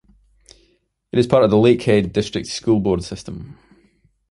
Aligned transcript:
It 1.11 1.19
is 1.19 1.27
part 1.27 1.43
of 1.43 1.51
the 1.51 1.57
Lakehead 1.57 2.11
District 2.11 2.47
School 2.47 2.79
Board 2.79 3.03
system. 3.03 3.59